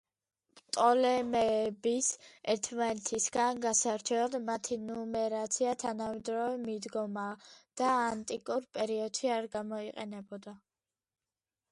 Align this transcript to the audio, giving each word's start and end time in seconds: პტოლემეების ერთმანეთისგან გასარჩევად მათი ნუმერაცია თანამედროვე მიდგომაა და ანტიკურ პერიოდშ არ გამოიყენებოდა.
პტოლემეების 0.59 2.07
ერთმანეთისგან 2.53 3.61
გასარჩევად 3.65 4.37
მათი 4.47 4.77
ნუმერაცია 4.87 5.75
თანამედროვე 5.85 6.57
მიდგომაა 6.63 7.37
და 7.83 7.93
ანტიკურ 8.07 8.67
პერიოდშ 8.79 9.23
არ 9.37 9.51
გამოიყენებოდა. 9.59 10.57